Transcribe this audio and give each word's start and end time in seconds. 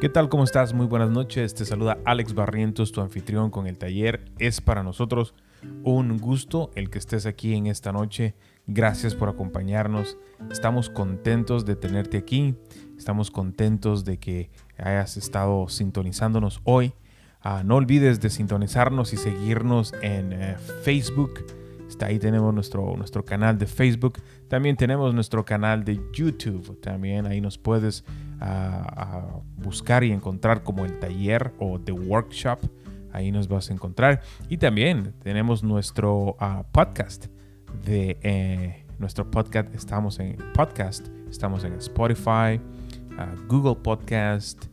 ¿Qué 0.00 0.08
tal? 0.08 0.28
¿Cómo 0.28 0.44
estás? 0.44 0.74
Muy 0.74 0.86
buenas 0.86 1.10
noches. 1.10 1.54
Te 1.54 1.64
saluda 1.64 1.98
Alex 2.04 2.32
Barrientos, 2.32 2.92
tu 2.92 3.00
anfitrión 3.00 3.50
con 3.50 3.66
el 3.66 3.76
taller. 3.76 4.30
Es 4.38 4.60
para 4.60 4.84
nosotros 4.84 5.34
un 5.82 6.18
gusto 6.18 6.70
el 6.76 6.88
que 6.88 6.98
estés 6.98 7.26
aquí 7.26 7.56
en 7.56 7.66
esta 7.66 7.90
noche. 7.90 8.36
Gracias 8.68 9.16
por 9.16 9.28
acompañarnos. 9.28 10.16
Estamos 10.52 10.88
contentos 10.88 11.66
de 11.66 11.74
tenerte 11.74 12.16
aquí. 12.16 12.54
Estamos 12.96 13.32
contentos 13.32 14.04
de 14.04 14.18
que 14.18 14.50
hayas 14.76 15.16
estado 15.16 15.68
sintonizándonos 15.68 16.60
hoy. 16.62 16.94
Ah, 17.40 17.64
no 17.64 17.74
olvides 17.74 18.20
de 18.20 18.30
sintonizarnos 18.30 19.12
y 19.12 19.16
seguirnos 19.16 19.94
en 20.00 20.32
eh, 20.32 20.56
Facebook. 20.84 21.44
Está 21.88 22.06
ahí 22.06 22.20
tenemos 22.20 22.54
nuestro, 22.54 22.96
nuestro 22.96 23.24
canal 23.24 23.58
de 23.58 23.66
Facebook. 23.66 24.20
También 24.46 24.76
tenemos 24.76 25.12
nuestro 25.12 25.44
canal 25.44 25.82
de 25.82 26.00
YouTube. 26.12 26.78
También 26.80 27.26
ahí 27.26 27.40
nos 27.40 27.58
puedes 27.58 28.04
a, 28.40 29.40
buscar 29.56 30.04
y 30.04 30.12
encontrar 30.12 30.62
como 30.62 30.84
el 30.84 30.98
taller 30.98 31.52
o 31.58 31.78
The 31.78 31.92
Workshop. 31.92 32.58
Ahí 33.12 33.32
nos 33.32 33.48
vas 33.48 33.70
a 33.70 33.74
encontrar. 33.74 34.22
Y 34.48 34.58
también 34.58 35.14
tenemos 35.22 35.62
nuestro 35.62 36.36
ah, 36.40 36.64
podcast 36.72 37.26
de 37.84 38.18
eh, 38.22 38.86
nuestro 38.98 39.30
podcast. 39.30 39.74
Estamos 39.74 40.20
en 40.20 40.36
podcast, 40.54 41.08
estamos 41.28 41.64
en 41.64 41.72
Spotify, 41.74 42.60
ah, 43.18 43.34
Google 43.48 43.76
Podcast 43.76 44.66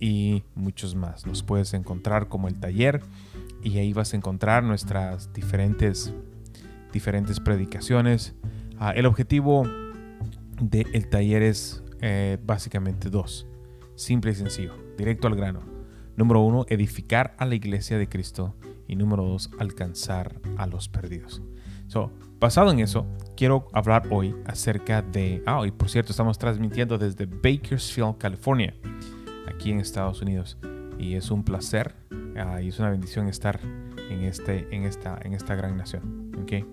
y 0.00 0.42
muchos 0.54 0.94
más. 0.94 1.26
Nos 1.26 1.42
puedes 1.42 1.74
encontrar 1.74 2.28
como 2.28 2.48
el 2.48 2.58
taller 2.58 3.00
y 3.62 3.78
ahí 3.78 3.92
vas 3.92 4.12
a 4.14 4.16
encontrar 4.16 4.64
nuestras 4.64 5.32
diferentes 5.32 6.12
diferentes 6.92 7.40
predicaciones. 7.40 8.34
Ah, 8.78 8.90
el 8.90 9.06
objetivo 9.06 9.64
del 10.60 11.08
taller 11.08 11.42
es 11.42 11.82
eh, 12.02 12.36
básicamente 12.42 13.08
dos. 13.08 13.46
Simple 13.94 14.32
y 14.32 14.34
sencillo, 14.34 14.74
directo 14.98 15.26
al 15.28 15.36
grano. 15.36 15.60
Número 16.16 16.40
uno, 16.40 16.66
edificar 16.68 17.34
a 17.38 17.46
la 17.46 17.54
iglesia 17.54 17.96
de 17.96 18.08
Cristo. 18.08 18.54
Y 18.86 18.96
número 18.96 19.24
dos, 19.24 19.50
alcanzar 19.58 20.38
a 20.58 20.66
los 20.66 20.88
perdidos. 20.88 21.40
So, 21.86 22.12
basado 22.38 22.70
en 22.70 22.80
eso, 22.80 23.06
quiero 23.36 23.68
hablar 23.72 24.02
hoy 24.10 24.34
acerca 24.44 25.00
de... 25.00 25.42
Ah, 25.46 25.62
y 25.66 25.70
por 25.70 25.88
cierto, 25.88 26.12
estamos 26.12 26.36
transmitiendo 26.36 26.98
desde 26.98 27.24
Bakersfield, 27.24 28.18
California, 28.18 28.74
aquí 29.48 29.70
en 29.70 29.80
Estados 29.80 30.20
Unidos. 30.20 30.58
Y 30.98 31.14
es 31.14 31.30
un 31.30 31.42
placer 31.42 31.94
ah, 32.36 32.60
y 32.60 32.68
es 32.68 32.78
una 32.78 32.90
bendición 32.90 33.28
estar 33.28 33.60
en, 34.10 34.24
este, 34.24 34.68
en, 34.74 34.84
esta, 34.84 35.18
en 35.22 35.32
esta 35.32 35.54
gran 35.54 35.78
nación. 35.78 36.32
Ok, 36.42 36.66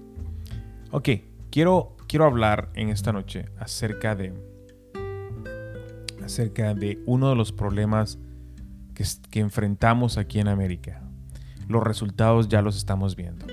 ok 0.91 1.09
quiero, 1.49 1.95
quiero 2.07 2.25
hablar 2.25 2.69
en 2.75 2.89
esta 2.89 3.11
noche 3.11 3.49
acerca 3.57 4.15
de 4.15 4.33
acerca 6.29 6.75
de 6.75 6.99
uno 7.05 7.29
de 7.29 7.35
los 7.35 7.51
problemas 7.51 8.19
que, 8.93 9.39
enfrentamos 9.39 10.17
aquí 10.17 10.39
en 10.39 10.47
América. 10.47 11.01
Los 11.67 11.83
resultados 11.83 12.49
ya 12.49 12.61
los 12.61 12.77
estamos 12.77 13.15
viendo. 13.15 13.47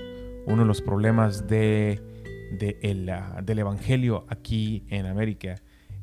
Uno 0.45 0.61
de 0.61 0.67
los 0.67 0.81
problemas 0.81 1.43
ah, 1.43 1.47
del 1.49 3.59
Evangelio 3.59 4.25
aquí 4.29 4.85
en 4.89 5.07
América 5.07 5.55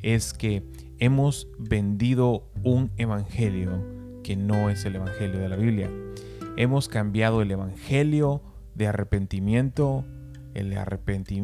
es 0.02 0.32
que 0.32 0.64
hemos 0.98 1.48
vendido 1.58 2.50
un 2.62 2.90
Evangelio 2.96 3.84
que 4.22 4.36
no 4.36 4.68
es 4.68 4.84
el 4.84 4.96
Evangelio 4.96 5.38
de 5.38 5.48
la 5.48 5.56
Biblia. 5.56 5.90
Hemos 6.56 6.88
cambiado 6.88 7.42
el 7.42 7.50
Evangelio 7.50 8.42
de 8.74 8.88
arrepentimiento, 8.88 10.04
el, 10.54 10.72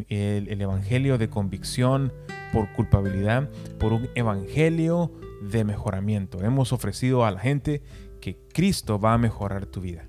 el 0.09 0.61
Evangelio 0.61 1.19
de 1.19 1.29
convicción 1.29 2.13
por 2.53 2.73
culpabilidad, 2.73 3.49
por 3.79 3.93
un 3.93 4.09
Evangelio 4.15 5.13
de 5.43 5.65
mejoramiento. 5.65 6.43
Hemos 6.43 6.73
ofrecido 6.73 7.25
a 7.25 7.31
la 7.31 7.39
gente 7.39 7.83
que 8.21 8.39
Cristo 8.53 8.99
va 8.99 9.15
a 9.15 9.19
mejorar 9.19 9.67
tu 9.67 9.81
vida. 9.81 10.05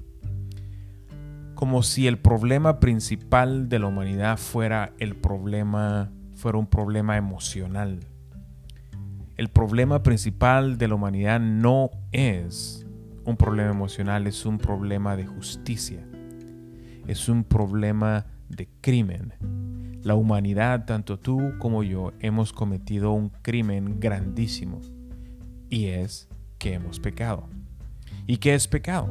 Como 1.56 1.84
si 1.84 2.08
el 2.08 2.18
problema 2.18 2.80
principal 2.80 3.70
de 3.70 3.80
la 3.80 3.88
humanidad 3.88 4.38
fuera 4.38 4.94
el 5.00 5.16
problema 5.16 6.12
fuera 6.42 6.58
un 6.58 6.66
problema 6.66 7.18
emocional. 7.18 8.00
El 9.38 9.50
problema 9.50 10.02
principal 10.02 10.78
de 10.80 10.88
la 10.88 10.96
humanidad 10.96 11.40
no 11.40 11.92
es 12.12 12.86
un 13.26 13.38
problema 13.38 13.70
emocional, 13.70 14.26
es 14.26 14.46
un 14.46 14.58
problema 14.58 15.16
de 15.16 15.28
justicia. 15.28 16.04
Es 17.08 17.30
un 17.30 17.44
problema 17.44 18.26
de 18.52 18.70
crimen. 18.82 19.34
La 20.04 20.16
humanidad, 20.16 20.86
tanto 20.86 21.20
tú 21.20 21.54
como 21.60 21.84
yo, 21.84 22.12
hemos 22.20 22.54
cometido 22.54 23.12
un 23.12 23.30
crimen 23.30 24.00
grandísimo 24.00 24.82
y 25.70 25.88
es 25.88 26.28
que 26.58 26.74
hemos 26.74 27.00
pecado. 27.00 27.48
¿Y 28.28 28.38
qué 28.38 28.54
es 28.54 28.68
pecado? 28.68 29.10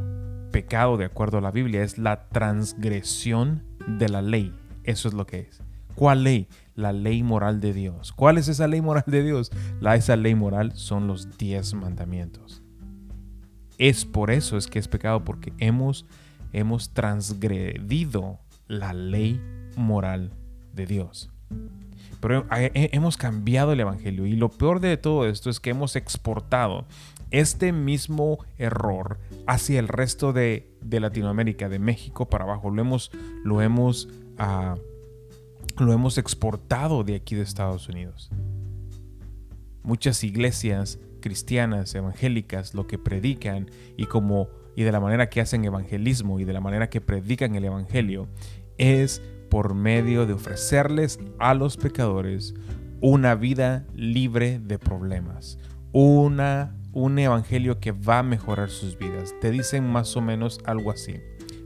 Pecado, 0.52 0.96
de 0.96 1.04
acuerdo 1.04 1.38
a 1.38 1.40
la 1.40 1.50
Biblia, 1.50 1.82
es 1.82 1.98
la 1.98 2.28
transgresión 2.28 3.64
de 3.86 4.08
la 4.08 4.22
ley. 4.22 4.54
Eso 4.84 5.08
es 5.08 5.14
lo 5.14 5.26
que 5.26 5.40
es. 5.40 5.62
¿Cuál 5.94 6.24
ley? 6.24 6.48
La 6.74 6.92
ley 6.92 7.22
moral 7.22 7.60
de 7.60 7.72
Dios. 7.72 8.12
¿Cuál 8.12 8.38
es 8.38 8.48
esa 8.48 8.66
ley 8.68 8.80
moral 8.80 9.04
de 9.06 9.22
Dios? 9.22 9.50
La, 9.80 9.96
esa 9.96 10.16
ley 10.16 10.34
moral 10.34 10.72
son 10.74 11.06
los 11.06 11.36
diez 11.38 11.74
mandamientos. 11.74 12.62
Es 13.78 14.04
por 14.04 14.30
eso 14.30 14.56
es 14.56 14.66
que 14.66 14.78
es 14.78 14.88
pecado, 14.88 15.24
porque 15.24 15.52
hemos, 15.58 16.06
hemos 16.52 16.90
transgredido 16.90 18.38
la 18.70 18.94
ley 18.94 19.41
moral 19.76 20.32
de 20.72 20.86
Dios. 20.86 21.31
Pero 22.20 22.47
hemos 22.50 23.16
cambiado 23.16 23.72
el 23.72 23.81
Evangelio 23.81 24.26
y 24.26 24.36
lo 24.36 24.50
peor 24.50 24.81
de 24.81 24.97
todo 24.97 25.26
esto 25.26 25.50
es 25.50 25.58
que 25.58 25.70
hemos 25.70 25.97
exportado 25.97 26.86
este 27.31 27.72
mismo 27.72 28.38
error 28.58 29.19
hacia 29.47 29.81
el 29.81 29.88
resto 29.88 30.32
de, 30.32 30.70
Latinoamérica, 30.88 31.69
de 31.69 31.78
México 31.78 32.28
para 32.28 32.44
abajo. 32.44 32.70
Lo 32.70 32.81
hemos, 32.81 33.10
lo, 33.42 33.60
hemos, 33.60 34.08
ah, 34.38 34.76
lo 35.78 35.92
hemos 35.92 36.19
exportado 36.19 37.02
de 37.02 37.16
aquí 37.16 37.34
de 37.34 37.42
Estados 37.42 37.88
Unidos. 37.88 38.31
Muchas 39.82 40.22
iglesias 40.22 41.00
cristianas, 41.20 41.94
evangélicas, 41.94 42.75
lo 42.75 42.87
que 42.87 42.98
predican 42.98 43.70
y 43.97 44.06
como 44.06 44.48
y 44.76 44.82
de 44.82 44.92
la 44.92 45.00
manera 45.00 45.28
que 45.28 45.41
hacen 45.41 45.64
evangelismo 45.64 46.41
y 46.41 46.44
de 46.44 46.53
la 46.53 46.60
manera 46.60 46.91
que 46.91 47.00
predican 47.00 47.54
el 47.54 47.64
evangelio 47.64 48.28
es 48.78 49.22
por 49.50 49.75
medio 49.75 50.26
de 50.26 50.32
ofrecerles 50.32 51.19
a 51.38 51.54
los 51.54 51.76
pecadores 51.76 52.54
una 53.00 53.34
vida 53.34 53.86
libre 53.94 54.60
de 54.60 54.78
problemas, 54.78 55.58
una, 55.92 56.76
un 56.92 57.19
evangelio 57.19 57.81
que 57.81 57.92
va 57.92 58.20
a 58.20 58.22
mejorar 58.22 58.70
sus 58.70 58.98
vidas. 58.98 59.34
Te 59.41 59.50
dicen 59.50 59.91
más 59.91 60.16
o 60.16 60.20
menos 60.20 60.60
algo 60.64 60.91
así. 60.91 61.20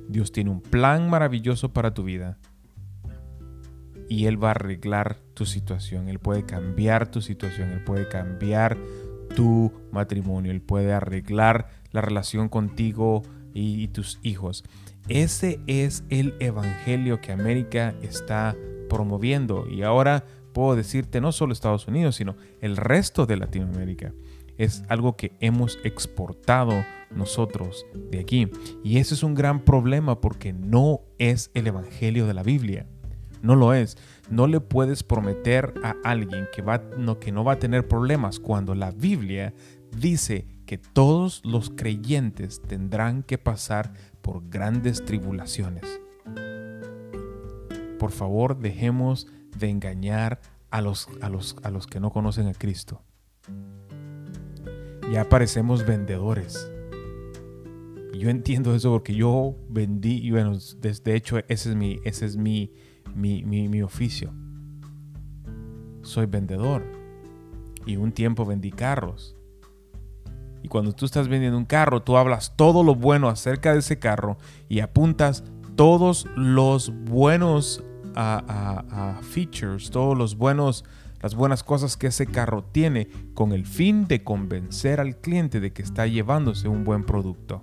Dios 0.09 0.33
tiene 0.33 0.51
un 0.51 0.61
plan 0.61 1.09
maravilloso 1.09 1.73
para 1.73 1.93
tu 1.95 2.05
vida 2.05 2.39
y 4.09 4.27
Él 4.27 4.43
va 4.43 4.49
a 4.49 4.53
arreglar 4.53 5.17
tu 5.35 5.47
situación. 5.47 6.09
Él 6.09 6.19
puede 6.19 6.45
cambiar 6.45 7.11
tu 7.11 7.21
situación, 7.21 7.71
Él 7.71 7.83
puede 7.85 8.09
cambiar 8.09 8.77
tu 9.35 9.73
matrimonio, 9.93 10.53
Él 10.53 10.61
puede 10.61 10.93
arreglar 10.93 11.69
la 11.95 12.03
relación 12.03 12.51
contigo 12.51 13.23
y 13.55 13.89
tus 13.89 14.19
hijos. 14.23 14.65
Ese 15.09 15.61
es 15.67 16.05
el 16.11 16.35
evangelio 16.41 17.21
que 17.21 17.33
América 17.33 17.95
está 18.03 18.57
promoviendo 18.89 19.67
y 19.69 19.83
ahora 19.83 20.25
puedo 20.53 20.77
decirte 20.77 21.21
no 21.21 21.31
solo 21.31 21.53
Estados 21.53 21.87
Unidos, 21.87 22.17
sino 22.17 22.37
el 22.61 22.77
resto 22.77 23.27
de 23.27 23.37
Latinoamérica. 23.37 24.13
Es 24.57 24.83
algo 24.89 25.17
que 25.17 25.33
hemos 25.41 25.79
exportado 25.85 26.73
nosotros 27.11 27.87
de 28.11 28.21
aquí. 28.21 28.49
Y 28.83 28.99
ese 28.99 29.15
es 29.15 29.23
un 29.23 29.35
gran 29.35 29.65
problema 29.65 30.21
porque 30.21 30.53
no 30.53 31.01
es 31.19 31.51
el 31.55 31.67
evangelio 31.67 32.27
de 32.27 32.35
la 32.35 32.43
Biblia. 32.43 32.87
No 33.43 33.57
lo 33.57 33.75
es. 33.75 33.99
No 34.31 34.47
le 34.47 34.61
puedes 34.61 35.03
prometer 35.03 35.75
a 35.83 35.97
alguien 36.03 36.47
que, 36.55 36.63
va, 36.63 36.83
que 37.21 37.33
no 37.33 37.45
va 37.45 37.53
a 37.55 37.59
tener 37.59 37.87
problemas 37.89 38.39
cuando 38.39 38.75
la 38.75 38.91
Biblia 38.91 39.53
dice 39.99 40.47
que 40.67 40.79
todos 40.79 41.43
los 41.45 41.71
creyentes 41.71 42.63
tendrán 42.63 43.23
que 43.23 43.39
pasar 43.39 43.93
por 44.23 44.49
grandes 44.49 45.05
tribulaciones. 45.05 46.01
Por 47.99 48.11
favor, 48.11 48.59
dejemos 48.59 49.27
de 49.57 49.69
engañar 49.71 50.41
a 50.71 50.81
los, 50.81 51.09
a 51.21 51.29
los, 51.29 51.57
a 51.63 51.71
los 51.71 51.87
que 51.87 52.01
no 52.01 52.11
conocen 52.11 52.49
a 52.49 52.55
Cristo. 52.55 53.03
Ya 55.13 55.29
parecemos 55.29 55.87
vendedores. 55.87 56.71
yo 58.13 58.31
entiendo 58.31 58.75
eso 58.75 58.91
porque 58.91 59.15
yo 59.15 59.55
vendí, 59.69 60.17
y 60.17 60.31
bueno, 60.31 60.59
de, 60.79 61.15
hecho 61.15 61.39
ese 61.49 61.71
es, 61.71 61.77
mi, 61.77 62.01
ese 62.05 62.27
es 62.27 62.37
mi, 62.37 62.73
mi, 63.15 63.45
mi 63.45 63.83
oficio. 63.83 64.33
Soy 66.03 66.27
vendedor. 66.27 66.83
Y 67.87 67.97
un 67.97 68.13
tiempo 68.13 68.47
vendí 68.47 68.71
carros. 68.71 69.37
Y 70.65 70.69
cuando 70.69 70.95
tú 70.95 71.05
estás 71.05 71.29
vendiendo 71.29 71.59
un 71.59 71.67
carro, 71.67 72.01
tú 72.01 72.17
hablas 72.17 72.57
todo 72.57 72.83
lo 72.83 72.95
bueno 72.95 73.29
acerca 73.29 73.75
de 73.75 73.81
ese 73.81 73.99
carro 73.99 74.39
y 74.67 74.81
apuntas 74.81 75.45
todos 75.77 76.27
los 76.37 76.91
buenos 77.05 77.85
features, 79.21 79.91
todos 79.91 80.17
los 80.17 80.39
buenos, 80.39 80.87
las 81.21 81.35
buenas 81.35 81.63
cosas 81.63 81.99
que 81.99 82.07
ese 82.07 82.25
carro 82.25 82.65
tiene 82.65 83.09
con 83.35 83.53
el 83.53 83.67
fin 83.67 84.09
de 84.09 84.25
convencer 84.25 85.01
al 85.01 85.19
cliente 85.19 85.61
de 85.61 85.71
que 85.75 85.83
está 85.83 86.07
llevándose 86.07 86.67
un 86.67 86.83
buen 86.83 87.05
producto. 87.05 87.63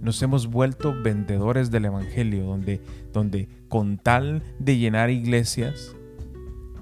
Nos 0.00 0.22
hemos 0.22 0.46
vuelto 0.46 0.94
vendedores 1.02 1.72
del 1.72 1.86
Evangelio, 1.86 2.44
donde, 2.44 2.80
donde 3.12 3.48
con 3.68 3.98
tal 3.98 4.44
de 4.60 4.78
llenar 4.78 5.10
iglesias, 5.10 5.96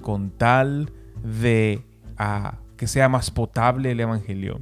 con 0.02 0.32
tal 0.32 0.92
de 1.24 1.82
ah, 2.18 2.58
que 2.76 2.86
sea 2.86 3.08
más 3.08 3.30
potable 3.30 3.92
el 3.92 4.00
Evangelio, 4.00 4.60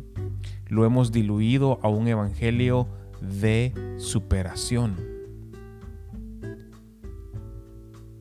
lo 0.69 0.85
hemos 0.85 1.13
diluido 1.13 1.79
a 1.83 1.89
un 1.89 2.09
Evangelio 2.09 2.89
de 3.21 3.73
superación 3.99 5.15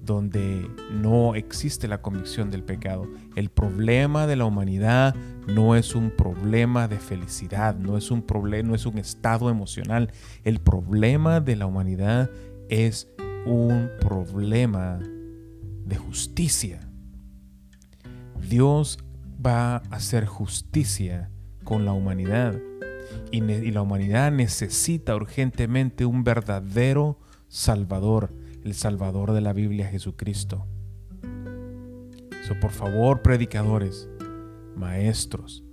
donde 0.03 0.69
no 0.91 1.33
existe 1.35 1.87
la 1.87 2.01
convicción 2.01 2.51
del 2.51 2.63
pecado. 2.63 3.07
El 3.35 3.49
problema 3.49 4.27
de 4.27 4.35
la 4.35 4.45
humanidad 4.45 5.15
no 5.47 5.75
es 5.75 5.95
un 5.95 6.11
problema 6.11 6.87
de 6.87 6.97
felicidad, 6.97 7.75
no 7.75 7.97
es 7.97 8.11
un 8.11 8.21
problema, 8.21 8.69
no 8.69 8.75
es 8.75 8.85
un 8.85 8.97
estado 8.97 9.49
emocional. 9.49 10.11
El 10.43 10.59
problema 10.59 11.39
de 11.39 11.55
la 11.55 11.67
humanidad 11.67 12.29
es 12.69 13.07
un 13.45 13.89
problema 14.01 14.99
de 15.85 15.95
justicia. 15.95 16.81
Dios 18.49 18.99
va 19.45 19.75
a 19.75 19.77
hacer 19.91 20.25
justicia 20.25 21.29
con 21.63 21.85
la 21.85 21.93
humanidad 21.93 22.55
y, 23.31 23.41
la 23.41 23.81
humanidad 23.81 24.31
necesita 24.31 25.15
urgentemente 25.15 26.05
un 26.05 26.23
verdadero 26.23 27.19
Salvador 27.47 28.31
el 28.63 28.73
Salvador 28.73 29.33
de 29.33 29.41
la 29.41 29.53
Biblia, 29.53 29.87
Jesucristo. 29.87 30.65
So, 32.47 32.59
por 32.59 32.71
favor, 32.71 33.21
predicadores, 33.21 34.09
maestros, 34.75 35.63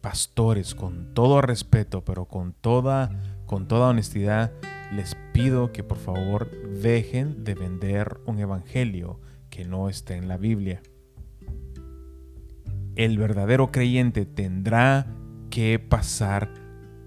pastores, 0.00 0.74
con 0.74 1.14
todo 1.14 1.40
respeto, 1.40 2.04
pero 2.04 2.26
con 2.26 2.52
toda, 2.52 3.10
con 3.46 3.66
toda 3.66 3.88
honestidad, 3.88 4.52
les 4.92 5.16
pido 5.32 5.72
que 5.72 5.82
por 5.82 5.98
favor 5.98 6.50
dejen 6.50 7.44
de 7.44 7.54
vender 7.54 8.20
un 8.26 8.38
evangelio 8.38 9.20
que 9.50 9.64
no 9.64 9.88
esté 9.88 10.14
en 10.14 10.28
la 10.28 10.36
Biblia. 10.36 10.82
El 12.96 13.18
verdadero 13.18 13.72
creyente 13.72 14.24
tendrá 14.24 15.06
que 15.50 15.78
pasar 15.78 16.52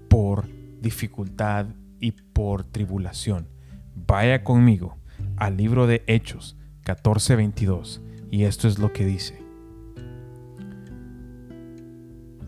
por 0.08 0.46
dificultad 0.80 1.66
y 1.98 2.12
por 2.12 2.64
tribulación. 2.64 3.48
Vaya 3.94 4.44
conmigo 4.44 4.98
al 5.36 5.56
libro 5.56 5.86
de 5.86 6.04
Hechos 6.06 6.56
14:22 6.84 8.02
y 8.30 8.44
esto 8.44 8.68
es 8.68 8.78
lo 8.78 8.92
que 8.92 9.06
dice. 9.06 9.42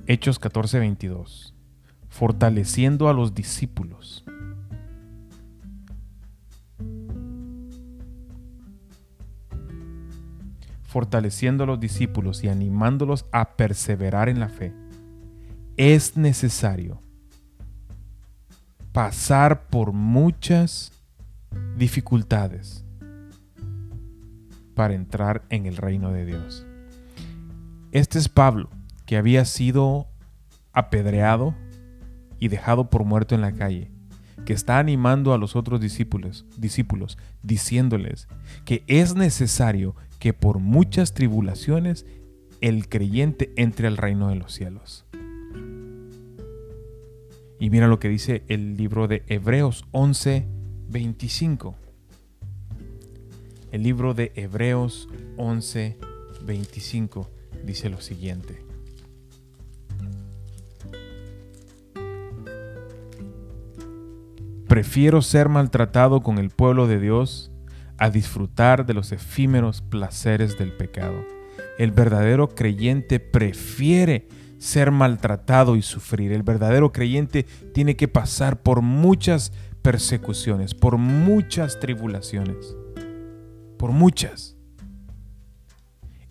Hechos 0.06 0.38
14:22. 0.38 1.54
Fortaleciendo 2.08 3.08
a 3.08 3.14
los 3.14 3.34
discípulos. 3.34 4.24
Fortaleciendo 10.90 11.62
a 11.62 11.66
los 11.68 11.78
discípulos 11.78 12.42
y 12.42 12.48
animándolos 12.48 13.24
a 13.30 13.56
perseverar 13.56 14.28
en 14.28 14.40
la 14.40 14.48
fe. 14.48 14.74
Es 15.76 16.16
necesario 16.16 17.00
pasar 18.90 19.68
por 19.68 19.92
muchas 19.92 20.90
dificultades 21.76 22.84
para 24.74 24.94
entrar 24.94 25.44
en 25.48 25.66
el 25.66 25.76
reino 25.76 26.10
de 26.10 26.26
Dios. 26.26 26.66
Este 27.92 28.18
es 28.18 28.28
Pablo, 28.28 28.68
que 29.06 29.16
había 29.16 29.44
sido 29.44 30.08
apedreado 30.72 31.54
y 32.40 32.48
dejado 32.48 32.90
por 32.90 33.04
muerto 33.04 33.36
en 33.36 33.42
la 33.42 33.52
calle, 33.52 33.92
que 34.44 34.54
está 34.54 34.80
animando 34.80 35.32
a 35.32 35.38
los 35.38 35.54
otros 35.54 35.80
discípulos, 35.80 36.46
discípulos 36.56 37.16
diciéndoles 37.44 38.26
que 38.64 38.82
es 38.88 39.14
necesario 39.14 39.94
que 40.20 40.34
por 40.34 40.60
muchas 40.60 41.14
tribulaciones 41.14 42.06
el 42.60 42.88
creyente 42.88 43.52
entre 43.56 43.88
al 43.88 43.96
reino 43.96 44.28
de 44.28 44.36
los 44.36 44.52
cielos. 44.52 45.06
Y 47.58 47.70
mira 47.70 47.88
lo 47.88 47.98
que 47.98 48.08
dice 48.08 48.44
el 48.48 48.76
libro 48.76 49.08
de 49.08 49.24
Hebreos 49.26 49.86
11, 49.90 50.46
25. 50.88 51.74
El 53.72 53.82
libro 53.82 54.14
de 54.14 54.32
Hebreos 54.34 55.08
11, 55.36 55.98
25 56.44 57.30
dice 57.64 57.88
lo 57.88 58.00
siguiente. 58.00 58.62
Prefiero 64.68 65.20
ser 65.22 65.48
maltratado 65.48 66.22
con 66.22 66.38
el 66.38 66.50
pueblo 66.50 66.86
de 66.86 67.00
Dios 67.00 67.49
a 68.00 68.10
disfrutar 68.10 68.86
de 68.86 68.94
los 68.94 69.12
efímeros 69.12 69.82
placeres 69.82 70.58
del 70.58 70.72
pecado. 70.72 71.24
El 71.78 71.92
verdadero 71.92 72.48
creyente 72.48 73.20
prefiere 73.20 74.26
ser 74.58 74.90
maltratado 74.90 75.76
y 75.76 75.82
sufrir. 75.82 76.32
El 76.32 76.42
verdadero 76.42 76.92
creyente 76.92 77.44
tiene 77.74 77.96
que 77.96 78.08
pasar 78.08 78.62
por 78.62 78.80
muchas 78.80 79.52
persecuciones, 79.82 80.74
por 80.74 80.96
muchas 80.96 81.78
tribulaciones, 81.78 82.74
por 83.78 83.92
muchas. 83.92 84.56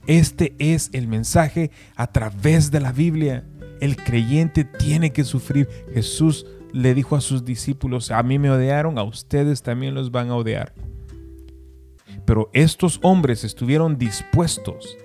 Este 0.07 0.56
es 0.57 0.89
el 0.94 1.07
mensaje 1.07 1.69
a 1.95 2.07
través 2.07 2.71
de 2.71 2.80
la 2.80 2.92
Biblia. 2.92 3.45
El 3.80 3.95
creyente 3.95 4.63
tiene 4.63 5.13
que 5.13 5.24
sufrir. 5.24 5.69
Jesús 5.94 6.48
le 6.74 6.95
dijo 6.95 7.16
a 7.16 7.21
sus 7.21 7.45
discípulos, 7.45 8.10
a 8.10 8.24
mí 8.24 8.39
me 8.39 8.50
odiaron, 8.50 8.98
a 8.98 9.04
ustedes 9.04 9.62
también 9.62 9.94
los 9.94 10.10
van 10.10 10.30
a 10.30 10.36
odiar. 10.36 10.74
Pero 12.30 12.52
estos 12.54 13.00
hombres 13.02 13.44
estuvieron 13.44 13.98
dispuestos 13.98 15.00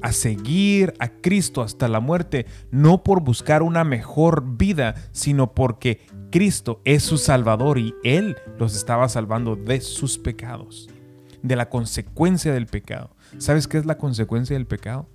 a 0.00 0.12
seguir 0.12 0.94
a 1.00 1.08
Cristo 1.08 1.62
hasta 1.62 1.88
la 1.88 1.98
muerte, 1.98 2.46
no 2.70 3.02
por 3.02 3.20
buscar 3.20 3.64
una 3.64 3.82
mejor 3.82 4.56
vida, 4.56 4.94
sino 5.10 5.54
porque 5.54 6.06
Cristo 6.30 6.80
es 6.84 7.02
su 7.02 7.18
Salvador 7.18 7.78
y 7.78 7.96
Él 8.04 8.36
los 8.60 8.76
estaba 8.76 9.08
salvando 9.08 9.56
de 9.56 9.80
sus 9.80 10.18
pecados, 10.18 10.88
de 11.42 11.56
la 11.56 11.68
consecuencia 11.68 12.54
del 12.54 12.66
pecado. 12.66 13.10
¿Sabes 13.38 13.66
qué 13.66 13.78
es 13.78 13.84
la 13.84 13.98
consecuencia 13.98 14.54
del 14.54 14.68
pecado? 14.68 15.08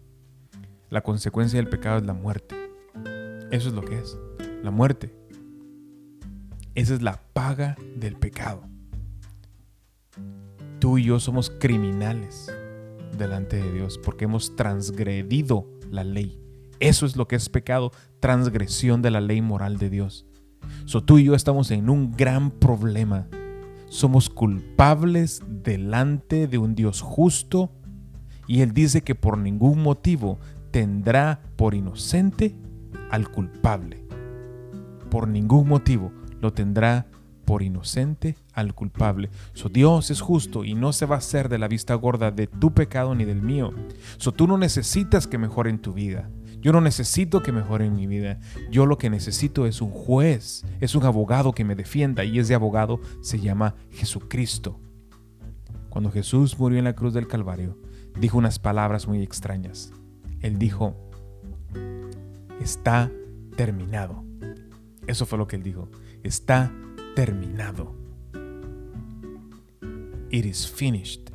La 0.90 1.00
consecuencia 1.00 1.60
del 1.60 1.70
pecado 1.70 2.00
es 2.00 2.06
la 2.06 2.14
muerte. 2.14 2.58
Eso 3.52 3.70
es 3.70 3.74
lo 3.74 3.86
que 3.86 4.00
es, 4.00 4.18
la 4.64 4.72
muerte. 4.72 5.16
Esa 6.76 6.94
es 6.94 7.02
la 7.02 7.22
paga 7.32 7.78
del 7.96 8.18
pecado. 8.18 8.68
Tú 10.84 10.98
y 10.98 11.06
yo 11.06 11.22
somos 11.22 11.50
criminales 11.50 12.54
delante 13.18 13.56
de 13.56 13.72
Dios 13.72 13.98
porque 14.04 14.26
hemos 14.26 14.58
transgredido 14.58 15.66
la 15.90 16.04
ley. 16.04 16.38
Eso 16.82 17.06
es 17.06 17.16
lo 17.16 17.26
que 17.26 17.38
es 17.38 17.48
pecado, 17.48 17.94
transgresión 18.20 19.02
de 19.02 19.10
la 19.10 19.22
ley 19.22 19.42
moral 19.42 19.78
de 19.78 19.90
Dios. 19.90 20.26
So, 20.84 21.02
tú 21.02 21.20
y 21.20 21.24
yo 21.24 21.36
estamos 21.36 21.72
en 21.72 21.90
un 21.90 22.12
gran 22.12 22.52
problema. 22.52 23.30
Somos 23.88 24.30
culpables 24.30 25.42
delante 25.48 26.48
de 26.48 26.58
un 26.58 26.76
Dios 26.76 27.00
justo 27.00 27.72
y 28.46 28.60
Él 28.60 28.74
dice 28.74 29.04
que 29.04 29.16
por 29.16 29.38
ningún 29.38 29.82
motivo 29.82 30.38
tendrá 30.72 31.44
por 31.56 31.76
inocente 31.76 32.58
al 33.10 33.32
culpable. 33.32 34.06
Por 35.10 35.30
ningún 35.30 35.70
motivo 35.70 36.12
lo 36.42 36.52
tendrá 36.52 37.08
por 37.46 37.62
inocente 37.62 38.36
al 38.54 38.74
culpable. 38.74 39.30
So, 39.54 39.70
Dios 39.70 40.12
es 40.12 40.22
justo 40.22 40.64
y 40.64 40.76
no 40.76 40.94
se 40.94 41.06
va 41.06 41.16
a 41.16 41.20
hacer 41.20 41.50
de 41.50 41.58
la 41.58 41.68
vista 41.68 41.94
gorda 41.96 42.32
de 42.32 42.48
tu 42.48 42.74
pecado 42.74 43.16
ni 43.16 43.26
del 43.26 43.42
mío. 43.42 43.74
So, 44.18 44.32
tú 44.32 44.48
no 44.48 44.58
necesitas 44.58 45.28
que 45.28 45.38
mejore 45.38 45.70
en 45.70 45.80
tu 45.80 45.94
vida. 45.94 46.30
Yo 46.62 46.72
no 46.72 46.80
necesito 46.80 47.44
que 47.44 47.52
mejore 47.52 47.86
en 47.86 47.96
mi 47.96 48.08
vida. 48.08 48.40
Yo 48.72 48.86
lo 48.86 48.98
que 48.98 49.10
necesito 49.10 49.66
es 49.66 49.82
un 49.82 49.92
juez, 49.92 50.66
es 50.80 50.96
un 50.96 51.04
abogado 51.04 51.52
que 51.52 51.66
me 51.66 51.76
defienda 51.76 52.24
y 52.24 52.40
ese 52.40 52.56
abogado 52.56 53.02
se 53.22 53.40
llama 53.40 53.76
Jesucristo. 53.92 54.80
Cuando 55.90 56.10
Jesús 56.10 56.58
murió 56.58 56.80
en 56.80 56.86
la 56.86 56.96
cruz 56.96 57.14
del 57.14 57.28
Calvario, 57.28 57.78
dijo 58.20 58.38
unas 58.38 58.60
palabras 58.60 59.08
muy 59.08 59.22
extrañas. 59.22 59.92
Él 60.40 60.58
dijo, 60.58 60.96
está 62.62 63.12
terminado. 63.58 64.24
Eso 65.06 65.26
fue 65.26 65.38
lo 65.38 65.48
que 65.48 65.58
él 65.58 65.64
dijo. 65.64 65.90
Está 66.24 66.72
terminado. 66.72 66.93
It 70.30 70.46
is 70.46 70.68
finished. 70.68 71.30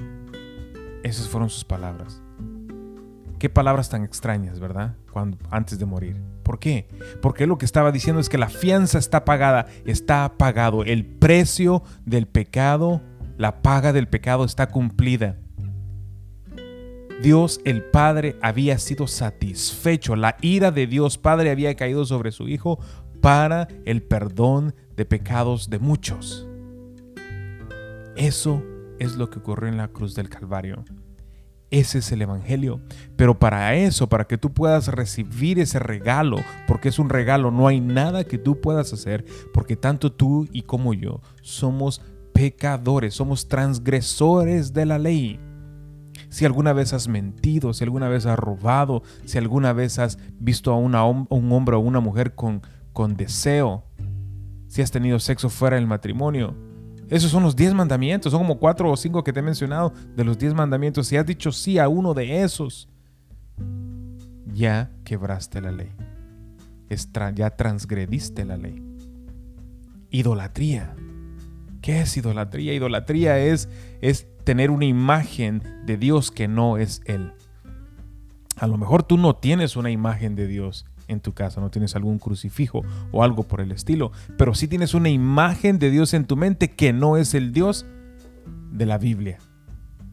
Esas 1.04 1.28
fueron 1.28 1.48
sus 1.48 1.64
palabras. 1.64 2.20
Qué 3.38 3.48
palabras 3.48 3.88
tan 3.88 4.02
extrañas, 4.02 4.58
¿verdad? 4.58 4.96
Cuando, 5.12 5.38
antes 5.50 5.78
de 5.78 5.86
morir. 5.86 6.20
¿Por 6.42 6.58
qué? 6.58 6.88
Porque 7.22 7.46
lo 7.46 7.58
que 7.58 7.64
estaba 7.64 7.92
diciendo 7.92 8.20
es 8.20 8.28
que 8.28 8.38
la 8.38 8.48
fianza 8.48 8.98
está 8.98 9.24
pagada, 9.24 9.66
está 9.84 10.36
pagado. 10.36 10.82
El 10.82 11.06
precio 11.06 11.84
del 12.04 12.26
pecado, 12.26 13.00
la 13.36 13.62
paga 13.62 13.92
del 13.92 14.08
pecado 14.08 14.44
está 14.44 14.68
cumplida. 14.68 15.36
Dios 17.22 17.60
el 17.64 17.84
Padre 17.84 18.36
había 18.42 18.78
sido 18.78 19.06
satisfecho, 19.06 20.16
la 20.16 20.36
ira 20.40 20.70
de 20.70 20.86
Dios 20.86 21.18
Padre 21.18 21.50
había 21.50 21.74
caído 21.74 22.04
sobre 22.04 22.32
su 22.32 22.48
Hijo 22.48 22.78
para 23.20 23.68
el 23.84 24.02
perdón 24.02 24.74
de 24.98 25.04
pecados 25.04 25.70
de 25.70 25.78
muchos. 25.78 26.44
Eso 28.16 28.64
es 28.98 29.14
lo 29.14 29.30
que 29.30 29.38
ocurrió 29.38 29.68
en 29.68 29.76
la 29.76 29.86
cruz 29.86 30.16
del 30.16 30.28
Calvario. 30.28 30.84
Ese 31.70 31.98
es 31.98 32.10
el 32.10 32.20
Evangelio. 32.20 32.80
Pero 33.14 33.38
para 33.38 33.76
eso, 33.76 34.08
para 34.08 34.26
que 34.26 34.38
tú 34.38 34.52
puedas 34.52 34.88
recibir 34.88 35.60
ese 35.60 35.78
regalo, 35.78 36.38
porque 36.66 36.88
es 36.88 36.98
un 36.98 37.10
regalo, 37.10 37.52
no 37.52 37.68
hay 37.68 37.80
nada 37.80 38.24
que 38.24 38.38
tú 38.38 38.60
puedas 38.60 38.92
hacer, 38.92 39.24
porque 39.54 39.76
tanto 39.76 40.10
tú 40.10 40.48
y 40.50 40.62
como 40.62 40.94
yo 40.94 41.20
somos 41.42 42.02
pecadores, 42.34 43.14
somos 43.14 43.46
transgresores 43.46 44.72
de 44.72 44.84
la 44.84 44.98
ley. 44.98 45.38
Si 46.28 46.44
alguna 46.44 46.72
vez 46.72 46.92
has 46.92 47.06
mentido, 47.06 47.72
si 47.72 47.84
alguna 47.84 48.08
vez 48.08 48.26
has 48.26 48.36
robado, 48.36 49.04
si 49.26 49.38
alguna 49.38 49.72
vez 49.72 50.00
has 50.00 50.18
visto 50.40 50.72
a 50.72 50.76
un 50.76 50.96
hombre 50.96 51.76
o 51.76 51.78
una 51.78 52.00
mujer 52.00 52.34
con, 52.34 52.62
con 52.92 53.16
deseo, 53.16 53.84
si 54.68 54.82
has 54.82 54.90
tenido 54.90 55.18
sexo 55.18 55.48
fuera 55.48 55.76
del 55.76 55.86
matrimonio, 55.86 56.54
esos 57.10 57.30
son 57.30 57.42
los 57.42 57.56
diez 57.56 57.72
mandamientos. 57.74 58.32
Son 58.32 58.42
como 58.42 58.58
cuatro 58.58 58.90
o 58.90 58.96
cinco 58.96 59.24
que 59.24 59.32
te 59.32 59.40
he 59.40 59.42
mencionado 59.42 59.92
de 60.14 60.24
los 60.24 60.38
diez 60.38 60.54
mandamientos. 60.54 61.06
Si 61.06 61.16
has 61.16 61.26
dicho 61.26 61.52
sí 61.52 61.78
a 61.78 61.88
uno 61.88 62.14
de 62.14 62.42
esos, 62.42 62.88
ya 64.52 64.90
quebraste 65.04 65.60
la 65.60 65.72
ley. 65.72 65.90
Ya 67.34 67.50
transgrediste 67.50 68.44
la 68.44 68.56
ley. 68.56 68.82
Idolatría. 70.10 70.94
¿Qué 71.80 72.00
es 72.00 72.16
idolatría? 72.16 72.74
Idolatría 72.74 73.38
es, 73.38 73.68
es 74.00 74.26
tener 74.44 74.70
una 74.70 74.84
imagen 74.84 75.62
de 75.86 75.96
Dios 75.96 76.30
que 76.30 76.48
no 76.48 76.76
es 76.76 77.02
Él. 77.04 77.32
A 78.56 78.66
lo 78.66 78.76
mejor 78.76 79.02
tú 79.02 79.16
no 79.16 79.36
tienes 79.36 79.76
una 79.76 79.90
imagen 79.90 80.34
de 80.34 80.46
Dios 80.46 80.84
en 81.08 81.20
tu 81.20 81.32
casa, 81.32 81.60
no 81.60 81.70
tienes 81.70 81.96
algún 81.96 82.18
crucifijo 82.18 82.82
o 83.10 83.24
algo 83.24 83.42
por 83.42 83.60
el 83.60 83.72
estilo, 83.72 84.12
pero 84.36 84.54
sí 84.54 84.68
tienes 84.68 84.94
una 84.94 85.08
imagen 85.08 85.78
de 85.78 85.90
Dios 85.90 86.14
en 86.14 86.26
tu 86.26 86.36
mente 86.36 86.70
que 86.70 86.92
no 86.92 87.16
es 87.16 87.34
el 87.34 87.52
Dios 87.52 87.86
de 88.70 88.86
la 88.86 88.98
Biblia. 88.98 89.38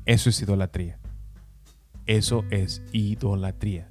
Eso 0.06 0.30
es 0.30 0.42
idolatría. 0.42 0.98
Eso 2.06 2.46
es 2.50 2.82
idolatría. 2.92 3.90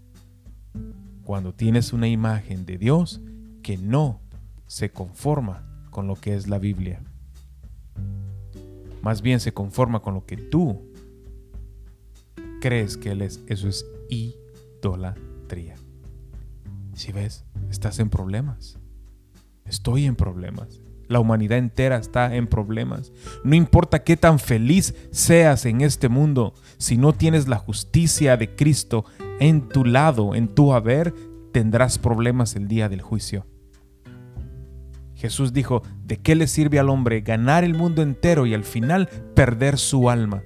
Cuando 1.25 1.53
tienes 1.53 1.93
una 1.93 2.09
imagen 2.09 2.67
de 2.67 2.79
Dios 2.79 3.21
que 3.63 3.77
no 3.77 4.21
se 4.67 4.91
conforma 4.91 5.65
con 5.91 6.07
lo 6.07 6.17
que 6.17 6.35
es 6.35 6.49
la 6.49 6.59
Biblia. 6.59 7.01
Más 9.03 9.23
bien 9.23 9.41
se 9.41 9.53
conforma 9.53 10.01
con 10.01 10.15
lo 10.15 10.25
que 10.27 10.37
tú 10.37 10.81
crees 12.61 12.97
que 12.97 13.11
Él 13.11 13.23
es. 13.23 13.43
Eso 13.47 13.69
es 13.69 13.85
idolatría. 14.09 15.77
Si 16.95 17.13
ves, 17.13 17.45
estás 17.71 17.99
en 17.99 18.09
problemas. 18.09 18.79
Estoy 19.65 20.07
en 20.07 20.17
problemas. 20.17 20.81
La 21.09 21.21
humanidad 21.21 21.59
entera 21.59 21.99
está 21.99 22.35
en 22.35 22.47
problemas. 22.47 23.13
No 23.43 23.55
importa 23.55 24.05
qué 24.05 24.17
tan 24.17 24.39
feliz 24.39 24.95
seas 25.11 25.67
en 25.67 25.81
este 25.81 26.09
mundo, 26.09 26.55
si 26.79 26.97
no 26.97 27.13
tienes 27.13 27.49
la 27.49 27.59
justicia 27.59 28.37
de 28.37 28.55
Cristo 28.55 29.05
en 29.41 29.69
tu 29.69 29.85
lado, 29.85 30.35
en 30.35 30.49
tu 30.49 30.73
haber, 30.73 31.15
tendrás 31.53 31.99
problemas 31.99 32.57
el 32.57 32.69
día 32.69 32.89
del 32.89 33.03
juicio. 33.03 33.47
Jesús 35.15 35.53
dijo, 35.53 35.83
¿de 36.05 36.19
qué 36.19 36.35
le 36.35 36.47
sirve 36.47 36.79
al 36.79 36.91
hombre 36.91 37.21
ganar 37.21 37.65
el 37.65 37.75
mundo 37.75 38.03
entero 38.03 38.47
y 38.47 38.55
al 38.55 38.65
final 38.65 39.09
perder 39.35 39.79
su 39.79 40.11
alma? 40.11 40.43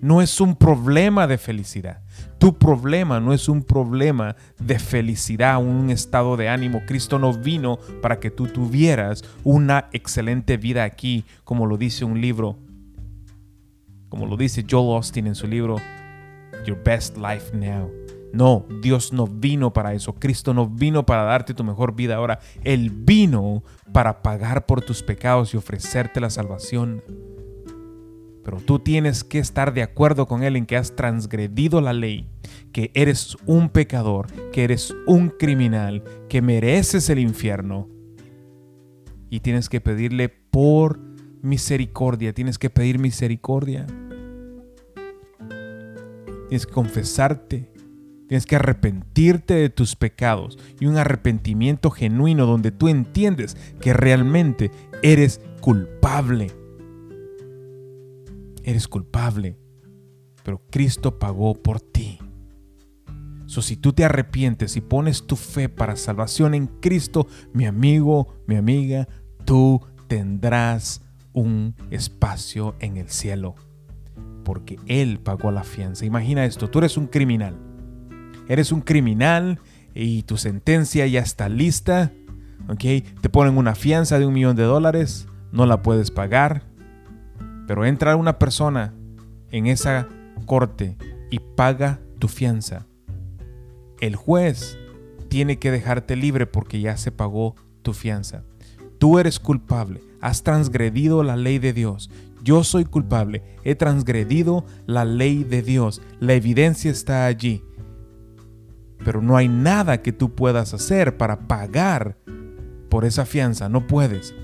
No 0.00 0.22
es 0.22 0.40
un 0.40 0.54
problema 0.54 1.26
de 1.26 1.38
felicidad. 1.38 2.02
Tu 2.38 2.56
problema 2.56 3.18
no 3.18 3.32
es 3.32 3.48
un 3.48 3.62
problema 3.62 4.36
de 4.58 4.78
felicidad, 4.78 5.58
un 5.58 5.90
estado 5.90 6.36
de 6.36 6.48
ánimo. 6.48 6.82
Cristo 6.86 7.18
no 7.18 7.32
vino 7.32 7.78
para 8.00 8.20
que 8.20 8.30
tú 8.30 8.46
tuvieras 8.46 9.24
una 9.42 9.88
excelente 9.92 10.56
vida 10.56 10.84
aquí, 10.84 11.24
como 11.44 11.66
lo 11.66 11.76
dice 11.76 12.04
un 12.04 12.20
libro, 12.20 12.58
como 14.08 14.26
lo 14.26 14.36
dice 14.36 14.64
Joel 14.68 14.96
Austin 14.96 15.26
en 15.26 15.34
su 15.34 15.46
libro 15.46 15.76
Your 16.64 16.80
Best 16.84 17.16
Life 17.16 17.56
Now. 17.56 17.90
No, 18.32 18.66
Dios 18.82 19.12
no 19.12 19.26
vino 19.26 19.72
para 19.72 19.94
eso. 19.94 20.14
Cristo 20.14 20.52
no 20.52 20.66
vino 20.66 21.06
para 21.06 21.22
darte 21.22 21.54
tu 21.54 21.64
mejor 21.64 21.94
vida 21.94 22.16
ahora. 22.16 22.40
Él 22.62 22.90
vino 22.90 23.62
para 23.92 24.22
pagar 24.22 24.66
por 24.66 24.82
tus 24.82 25.02
pecados 25.02 25.54
y 25.54 25.56
ofrecerte 25.56 26.20
la 26.20 26.30
salvación. 26.30 27.02
Pero 28.48 28.62
tú 28.62 28.78
tienes 28.78 29.24
que 29.24 29.38
estar 29.38 29.74
de 29.74 29.82
acuerdo 29.82 30.26
con 30.26 30.42
Él 30.42 30.56
en 30.56 30.64
que 30.64 30.78
has 30.78 30.96
transgredido 30.96 31.82
la 31.82 31.92
ley, 31.92 32.30
que 32.72 32.90
eres 32.94 33.36
un 33.44 33.68
pecador, 33.68 34.28
que 34.52 34.64
eres 34.64 34.94
un 35.06 35.28
criminal, 35.28 36.02
que 36.30 36.40
mereces 36.40 37.10
el 37.10 37.18
infierno. 37.18 37.90
Y 39.28 39.40
tienes 39.40 39.68
que 39.68 39.82
pedirle 39.82 40.30
por 40.30 40.98
misericordia, 41.42 42.32
tienes 42.32 42.56
que 42.56 42.70
pedir 42.70 42.98
misericordia. 42.98 43.84
Tienes 46.48 46.64
que 46.64 46.72
confesarte, 46.72 47.70
tienes 48.28 48.46
que 48.46 48.56
arrepentirte 48.56 49.52
de 49.52 49.68
tus 49.68 49.94
pecados 49.94 50.58
y 50.80 50.86
un 50.86 50.96
arrepentimiento 50.96 51.90
genuino 51.90 52.46
donde 52.46 52.70
tú 52.70 52.88
entiendes 52.88 53.58
que 53.78 53.92
realmente 53.92 54.70
eres 55.02 55.42
culpable 55.60 56.50
eres 58.64 58.88
culpable, 58.88 59.58
pero 60.42 60.62
Cristo 60.70 61.18
pagó 61.18 61.54
por 61.54 61.80
ti. 61.80 62.18
So, 63.46 63.62
si 63.62 63.76
tú 63.76 63.92
te 63.92 64.04
arrepientes 64.04 64.76
y 64.76 64.82
pones 64.82 65.26
tu 65.26 65.34
fe 65.34 65.68
para 65.68 65.96
salvación 65.96 66.54
en 66.54 66.66
Cristo, 66.66 67.26
mi 67.54 67.64
amigo, 67.64 68.34
mi 68.46 68.56
amiga, 68.56 69.08
tú 69.46 69.80
tendrás 70.06 71.02
un 71.32 71.74
espacio 71.90 72.76
en 72.80 72.98
el 72.98 73.08
cielo. 73.08 73.54
Porque 74.44 74.78
Él 74.86 75.18
pagó 75.18 75.50
la 75.50 75.64
fianza. 75.64 76.04
Imagina 76.04 76.44
esto, 76.44 76.68
tú 76.68 76.78
eres 76.80 76.98
un 76.98 77.06
criminal. 77.06 77.56
Eres 78.48 78.70
un 78.70 78.82
criminal 78.82 79.60
y 79.94 80.24
tu 80.24 80.36
sentencia 80.36 81.06
ya 81.06 81.20
está 81.20 81.48
lista. 81.48 82.12
¿ok? 82.68 82.84
Te 83.20 83.28
ponen 83.28 83.56
una 83.56 83.74
fianza 83.74 84.18
de 84.18 84.26
un 84.26 84.34
millón 84.34 84.56
de 84.56 84.64
dólares, 84.64 85.26
no 85.52 85.66
la 85.66 85.82
puedes 85.82 86.10
pagar. 86.10 86.67
Pero 87.68 87.84
entra 87.84 88.16
una 88.16 88.38
persona 88.38 88.94
en 89.50 89.66
esa 89.66 90.08
corte 90.46 90.96
y 91.30 91.38
paga 91.38 92.00
tu 92.18 92.26
fianza. 92.26 92.86
El 94.00 94.16
juez 94.16 94.78
tiene 95.28 95.58
que 95.58 95.70
dejarte 95.70 96.16
libre 96.16 96.46
porque 96.46 96.80
ya 96.80 96.96
se 96.96 97.12
pagó 97.12 97.54
tu 97.82 97.92
fianza. 97.92 98.42
Tú 98.96 99.18
eres 99.18 99.38
culpable, 99.38 100.00
has 100.22 100.42
transgredido 100.42 101.22
la 101.22 101.36
ley 101.36 101.58
de 101.58 101.74
Dios. 101.74 102.10
Yo 102.42 102.64
soy 102.64 102.86
culpable, 102.86 103.42
he 103.64 103.74
transgredido 103.74 104.64
la 104.86 105.04
ley 105.04 105.44
de 105.44 105.60
Dios. 105.60 106.00
La 106.20 106.32
evidencia 106.32 106.90
está 106.90 107.26
allí. 107.26 107.62
Pero 109.04 109.20
no 109.20 109.36
hay 109.36 109.48
nada 109.48 110.00
que 110.00 110.12
tú 110.12 110.34
puedas 110.34 110.72
hacer 110.72 111.18
para 111.18 111.46
pagar 111.46 112.16
por 112.88 113.04
esa 113.04 113.26
fianza, 113.26 113.68
no 113.68 113.86
puedes. 113.86 114.34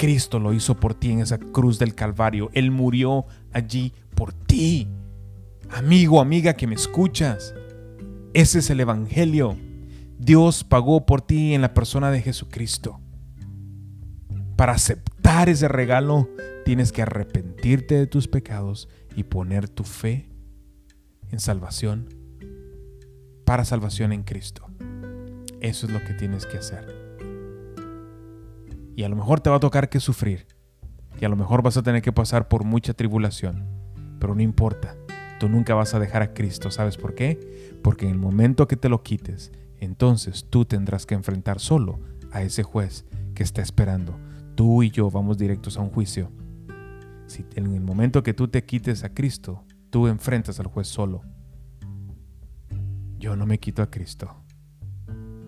Cristo 0.00 0.38
lo 0.38 0.54
hizo 0.54 0.80
por 0.80 0.94
ti 0.94 1.10
en 1.10 1.20
esa 1.20 1.36
cruz 1.36 1.78
del 1.78 1.94
Calvario. 1.94 2.48
Él 2.54 2.70
murió 2.70 3.26
allí 3.52 3.92
por 4.14 4.32
ti. 4.32 4.88
Amigo, 5.68 6.22
amiga 6.22 6.54
que 6.54 6.66
me 6.66 6.74
escuchas, 6.74 7.54
ese 8.32 8.60
es 8.60 8.70
el 8.70 8.80
Evangelio. 8.80 9.58
Dios 10.18 10.64
pagó 10.64 11.04
por 11.04 11.20
ti 11.20 11.52
en 11.52 11.60
la 11.60 11.74
persona 11.74 12.10
de 12.10 12.22
Jesucristo. 12.22 12.98
Para 14.56 14.72
aceptar 14.72 15.50
ese 15.50 15.68
regalo, 15.68 16.30
tienes 16.64 16.92
que 16.92 17.02
arrepentirte 17.02 17.94
de 17.96 18.06
tus 18.06 18.26
pecados 18.26 18.88
y 19.16 19.24
poner 19.24 19.68
tu 19.68 19.84
fe 19.84 20.30
en 21.30 21.40
salvación, 21.40 22.08
para 23.44 23.66
salvación 23.66 24.14
en 24.14 24.22
Cristo. 24.22 24.66
Eso 25.60 25.86
es 25.86 25.92
lo 25.92 26.02
que 26.02 26.14
tienes 26.14 26.46
que 26.46 26.56
hacer. 26.56 26.99
Y 29.00 29.02
a 29.02 29.08
lo 29.08 29.16
mejor 29.16 29.40
te 29.40 29.48
va 29.48 29.56
a 29.56 29.60
tocar 29.60 29.88
que 29.88 29.98
sufrir. 29.98 30.46
Y 31.18 31.24
a 31.24 31.30
lo 31.30 31.36
mejor 31.36 31.62
vas 31.62 31.78
a 31.78 31.82
tener 31.82 32.02
que 32.02 32.12
pasar 32.12 32.48
por 32.48 32.64
mucha 32.64 32.92
tribulación. 32.92 33.64
Pero 34.18 34.34
no 34.34 34.42
importa. 34.42 34.94
Tú 35.38 35.48
nunca 35.48 35.74
vas 35.74 35.94
a 35.94 35.98
dejar 35.98 36.20
a 36.20 36.34
Cristo. 36.34 36.70
¿Sabes 36.70 36.98
por 36.98 37.14
qué? 37.14 37.78
Porque 37.82 38.04
en 38.04 38.12
el 38.12 38.18
momento 38.18 38.68
que 38.68 38.76
te 38.76 38.90
lo 38.90 39.02
quites, 39.02 39.52
entonces 39.78 40.48
tú 40.50 40.66
tendrás 40.66 41.06
que 41.06 41.14
enfrentar 41.14 41.60
solo 41.60 41.98
a 42.30 42.42
ese 42.42 42.62
juez 42.62 43.06
que 43.34 43.42
está 43.42 43.62
esperando. 43.62 44.20
Tú 44.54 44.82
y 44.82 44.90
yo 44.90 45.10
vamos 45.10 45.38
directos 45.38 45.78
a 45.78 45.80
un 45.80 45.88
juicio. 45.88 46.30
Si 47.26 47.46
en 47.54 47.72
el 47.72 47.80
momento 47.80 48.22
que 48.22 48.34
tú 48.34 48.48
te 48.48 48.66
quites 48.66 49.02
a 49.02 49.14
Cristo, 49.14 49.64
tú 49.88 50.08
enfrentas 50.08 50.60
al 50.60 50.66
juez 50.66 50.88
solo. 50.88 51.22
Yo 53.18 53.34
no 53.34 53.46
me 53.46 53.58
quito 53.58 53.80
a 53.80 53.90
Cristo. 53.90 54.44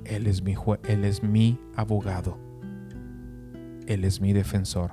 Él 0.07 0.27
es 0.27 0.41
mi, 0.41 0.55
él 0.89 1.05
es 1.05 1.23
mi 1.23 1.61
abogado. 1.77 2.52
Él 3.87 4.05
es 4.05 4.21
mi 4.21 4.33
defensor. 4.33 4.93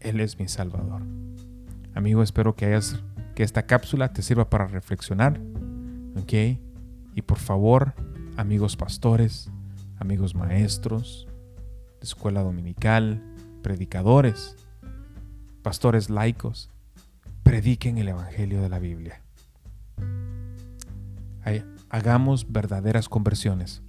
Él 0.00 0.20
es 0.20 0.38
mi 0.38 0.48
salvador. 0.48 1.02
Amigo, 1.94 2.22
espero 2.22 2.54
que 2.54 2.66
hayas 2.66 3.02
que 3.34 3.42
esta 3.42 3.66
cápsula 3.66 4.12
te 4.12 4.22
sirva 4.22 4.48
para 4.48 4.66
reflexionar. 4.66 5.40
¿Ok? 6.16 6.32
Y 7.14 7.22
por 7.22 7.38
favor, 7.38 7.94
amigos 8.36 8.76
pastores, 8.76 9.50
amigos 9.98 10.34
maestros, 10.34 11.26
de 12.00 12.04
escuela 12.04 12.42
dominical, 12.42 13.22
predicadores, 13.62 14.56
pastores 15.62 16.10
laicos, 16.10 16.70
prediquen 17.42 17.98
el 17.98 18.08
Evangelio 18.08 18.62
de 18.62 18.68
la 18.68 18.78
Biblia. 18.78 19.22
Hagamos 21.88 22.52
verdaderas 22.52 23.08
conversiones, 23.08 23.80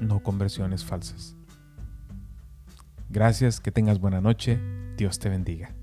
no 0.00 0.22
conversiones 0.22 0.84
falsas. 0.84 1.37
Gracias, 3.08 3.60
que 3.60 3.72
tengas 3.72 3.98
buena 4.00 4.20
noche, 4.20 4.60
Dios 4.96 5.18
te 5.18 5.28
bendiga. 5.30 5.77